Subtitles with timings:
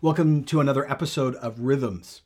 [0.00, 2.22] Welcome to another episode of Rhythms.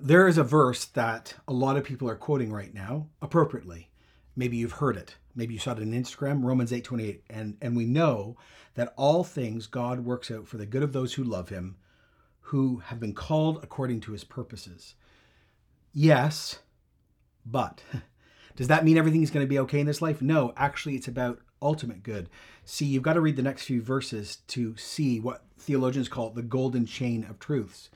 [0.00, 3.90] There is a verse that a lot of people are quoting right now, appropriately.
[4.34, 5.16] Maybe you've heard it.
[5.34, 7.20] Maybe you saw it on Instagram, Romans 8:28.
[7.28, 8.38] And and we know
[8.72, 11.76] that all things God works out for the good of those who love him,
[12.40, 14.94] who have been called according to his purposes.
[15.92, 16.60] Yes,
[17.44, 17.82] but
[18.56, 20.22] does that mean everything is going to be okay in this life?
[20.22, 22.28] No, actually it's about ultimate good.
[22.64, 26.42] See, you've got to read the next few verses to see what theologians call the
[26.42, 27.90] golden chain of truths.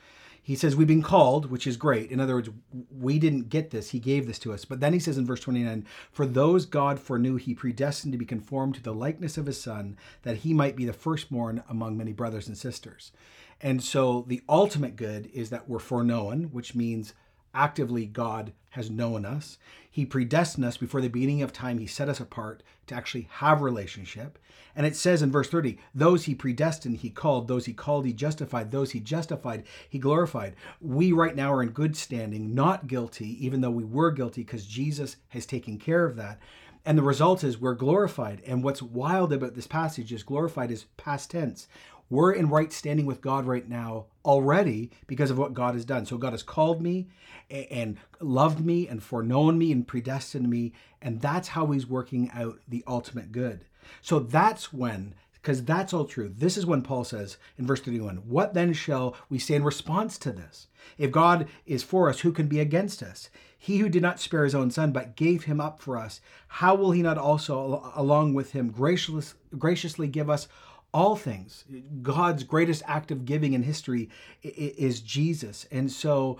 [0.48, 2.10] He says, We've been called, which is great.
[2.10, 2.48] In other words,
[2.90, 3.90] we didn't get this.
[3.90, 4.64] He gave this to us.
[4.64, 8.24] But then he says in verse 29 For those God foreknew, he predestined to be
[8.24, 12.14] conformed to the likeness of his son, that he might be the firstborn among many
[12.14, 13.12] brothers and sisters.
[13.60, 17.12] And so the ultimate good is that we're foreknown, which means
[17.54, 19.58] actively God has known us.
[19.90, 21.78] He predestined us before the beginning of time.
[21.78, 24.38] He set us apart to actually have relationship.
[24.76, 28.12] And it says in verse 30, those he predestined, he called, those he called, he
[28.12, 30.54] justified, those he justified, he glorified.
[30.80, 34.66] We right now are in good standing, not guilty, even though we were guilty because
[34.66, 36.38] Jesus has taken care of that.
[36.84, 38.40] And the result is we're glorified.
[38.46, 41.66] And what's wild about this passage is glorified is past tense.
[42.10, 46.06] We're in right standing with God right now already because of what God has done.
[46.06, 47.08] So God has called me
[47.50, 50.72] and loved me and foreknown me and predestined me.
[51.02, 53.64] And that's how he's working out the ultimate good.
[54.00, 55.14] So that's when
[55.48, 56.30] because that's all true.
[56.36, 60.18] This is when Paul says in verse 31 What then shall we say in response
[60.18, 60.66] to this?
[60.98, 63.30] If God is for us, who can be against us?
[63.56, 66.74] He who did not spare his own son, but gave him up for us, how
[66.74, 70.48] will he not also, along with him, gracious, graciously give us
[70.92, 71.64] all things.
[72.02, 74.08] God's greatest act of giving in history
[74.42, 75.66] is Jesus.
[75.70, 76.38] And so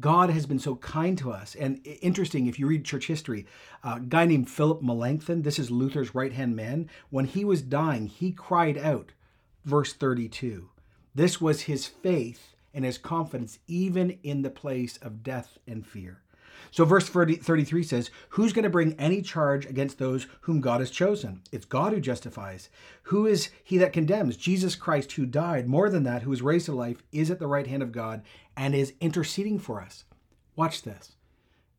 [0.00, 1.54] God has been so kind to us.
[1.54, 3.46] And interesting, if you read church history,
[3.82, 7.60] uh, a guy named Philip Melanchthon, this is Luther's right hand man, when he was
[7.60, 9.12] dying, he cried out,
[9.64, 10.70] verse 32.
[11.14, 16.23] This was his faith and his confidence, even in the place of death and fear.
[16.70, 20.90] So, verse 33 says, Who's going to bring any charge against those whom God has
[20.90, 21.42] chosen?
[21.52, 22.68] It's God who justifies.
[23.04, 24.36] Who is he that condemns?
[24.36, 25.68] Jesus Christ, who died.
[25.68, 28.22] More than that, who was raised to life, is at the right hand of God
[28.56, 30.04] and is interceding for us.
[30.56, 31.16] Watch this.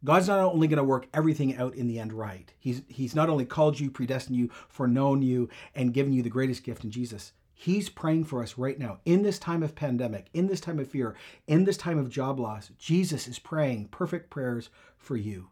[0.04, 2.54] God's not only going to work everything out in the end right.
[2.60, 6.64] He's, he's not only called you, predestined you, foreknown you, and given you the greatest
[6.64, 7.32] gift in Jesus.
[7.58, 10.90] He's praying for us right now in this time of pandemic, in this time of
[10.90, 11.16] fear,
[11.48, 12.70] in this time of job loss.
[12.78, 15.48] Jesus is praying perfect prayers for you.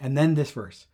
[0.00, 0.86] And then this verse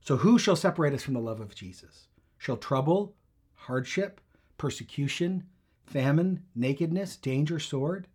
[0.00, 2.08] So who shall separate us from the love of Jesus?
[2.36, 3.14] Shall trouble,
[3.54, 4.20] hardship,
[4.58, 5.44] persecution,
[5.86, 8.08] famine, nakedness, danger, sword?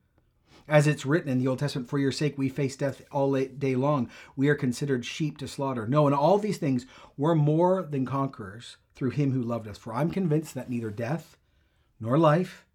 [0.67, 3.77] As it's written in the Old Testament, for your sake we face death all day
[3.77, 4.09] long.
[4.35, 5.87] We are considered sheep to slaughter.
[5.87, 9.77] No, in all these things, we're more than conquerors through him who loved us.
[9.77, 11.36] For I'm convinced that neither death,
[11.99, 12.65] nor life,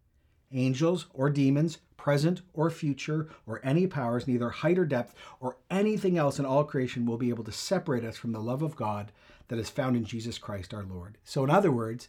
[0.53, 6.19] angels or demons, present or future, or any powers, neither height or depth, or anything
[6.19, 9.13] else in all creation will be able to separate us from the love of God
[9.49, 11.19] that is found in Jesus Christ our Lord.
[11.25, 12.09] So, in other words,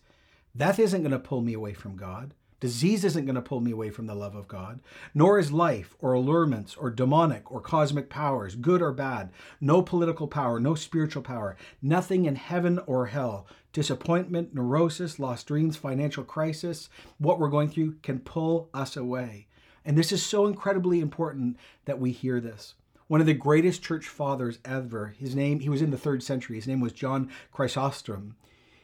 [0.57, 2.33] death isn't going to pull me away from God.
[2.63, 4.79] Disease isn't going to pull me away from the love of God,
[5.13, 10.29] nor is life or allurements or demonic or cosmic powers, good or bad, no political
[10.29, 16.87] power, no spiritual power, nothing in heaven or hell, disappointment, neurosis, lost dreams, financial crisis,
[17.17, 19.45] what we're going through can pull us away.
[19.83, 22.75] And this is so incredibly important that we hear this.
[23.07, 26.55] One of the greatest church fathers ever, his name, he was in the third century,
[26.55, 28.37] his name was John Chrysostom.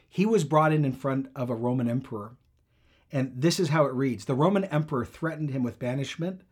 [0.06, 2.32] He was brought in in front of a Roman emperor
[3.12, 6.42] and this is how it reads The Roman emperor threatened him with banishment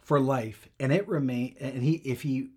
[0.00, 2.50] for life, and it remained, and he, if he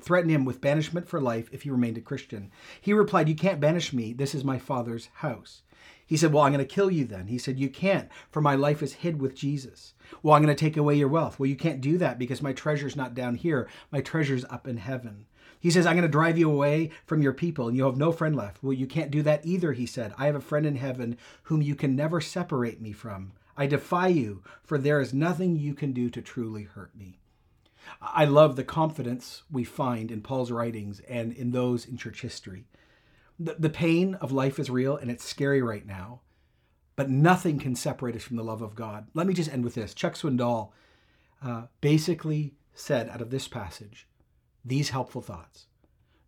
[0.00, 2.50] threatened him with banishment for life if he remained a Christian.
[2.80, 4.12] He replied, You can't banish me.
[4.12, 5.62] This is my father's house.
[6.06, 7.26] He said, Well, I'm going to kill you then.
[7.26, 9.94] He said, You can't, for my life is hid with Jesus.
[10.22, 11.38] Well, I'm going to take away your wealth.
[11.38, 13.68] Well, you can't do that because my treasure's not down here.
[13.90, 15.26] My treasure's up in heaven.
[15.60, 18.12] He says, I'm going to drive you away from your people and you'll have no
[18.12, 18.62] friend left.
[18.62, 20.14] Well, you can't do that either, he said.
[20.18, 23.32] I have a friend in heaven whom you can never separate me from.
[23.56, 27.18] I defy you, for there is nothing you can do to truly hurt me.
[28.00, 32.66] I love the confidence we find in Paul's writings and in those in church history.
[33.38, 36.20] The, the pain of life is real and it's scary right now,
[36.96, 39.08] but nothing can separate us from the love of God.
[39.14, 39.94] Let me just end with this.
[39.94, 40.70] Chuck Swindoll
[41.42, 44.06] uh, basically said out of this passage
[44.66, 45.66] these helpful thoughts.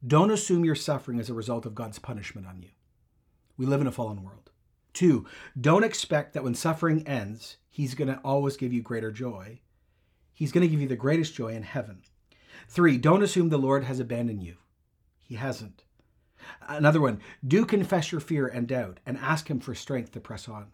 [0.06, 2.70] Don't assume you're suffering as a result of God's punishment on you.
[3.56, 4.50] We live in a fallen world.
[4.92, 5.26] Two,
[5.60, 9.60] don't expect that when suffering ends, He's going to always give you greater joy.
[10.34, 12.02] He's going to give you the greatest joy in heaven.
[12.68, 14.56] Three, don't assume the Lord has abandoned you.
[15.20, 15.84] He hasn't.
[16.68, 20.48] Another one, do confess your fear and doubt and ask Him for strength to press
[20.48, 20.68] on.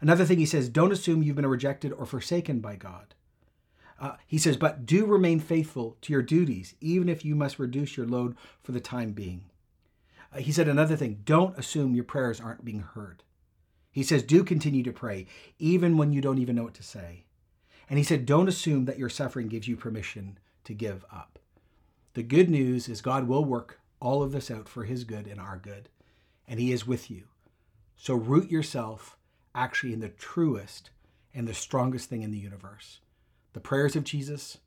[0.00, 3.14] Another thing he says, don't assume you've been rejected or forsaken by God.
[4.02, 7.96] Uh, he says, but do remain faithful to your duties, even if you must reduce
[7.96, 9.44] your load for the time being.
[10.34, 13.22] Uh, he said another thing, don't assume your prayers aren't being heard.
[13.92, 15.26] He says, do continue to pray,
[15.60, 17.26] even when you don't even know what to say.
[17.88, 21.38] And he said, don't assume that your suffering gives you permission to give up.
[22.14, 25.40] The good news is God will work all of this out for his good and
[25.40, 25.88] our good,
[26.48, 27.28] and he is with you.
[27.96, 29.16] So root yourself
[29.54, 30.90] actually in the truest
[31.32, 32.98] and the strongest thing in the universe
[33.52, 34.58] the prayers of Jesus,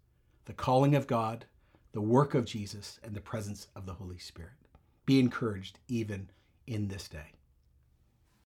[0.45, 1.45] the calling of God,
[1.93, 4.51] the work of Jesus, and the presence of the Holy Spirit.
[5.05, 6.29] Be encouraged even
[6.67, 7.33] in this day.